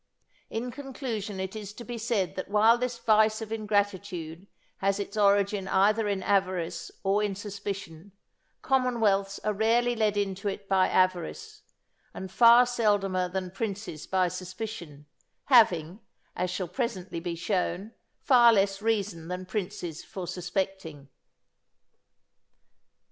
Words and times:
In 0.49 0.71
conclusion 0.71 1.39
it 1.39 1.55
is 1.55 1.73
to 1.73 1.83
be 1.85 1.99
said 1.99 2.35
that 2.35 2.49
while 2.49 2.75
this 2.79 2.97
vice 2.97 3.39
of 3.39 3.51
ingratitude 3.51 4.47
has 4.77 4.99
its 4.99 5.15
origin 5.15 5.67
either 5.67 6.07
in 6.07 6.23
avarice 6.23 6.89
or 7.03 7.21
in 7.21 7.35
suspicion, 7.35 8.11
commonwealths 8.63 9.37
are 9.43 9.53
rarely 9.53 9.95
led 9.95 10.17
into 10.17 10.47
it 10.47 10.67
by 10.67 10.87
avarice, 10.87 11.61
and 12.15 12.31
far 12.31 12.65
seldomer 12.65 13.29
than 13.31 13.51
princes 13.51 14.07
by 14.07 14.27
suspicion, 14.27 15.05
having, 15.45 15.99
as 16.35 16.49
shall 16.49 16.67
presently 16.67 17.19
be 17.19 17.35
shown, 17.35 17.91
far 18.23 18.51
less 18.51 18.81
reason 18.81 19.27
than 19.27 19.45
princes 19.45 20.03
for 20.03 20.25
suspecting. 20.25 21.09